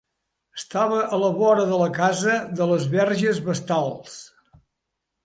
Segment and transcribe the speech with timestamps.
[0.59, 4.17] Estava a la vora de la casa de les verges vestals.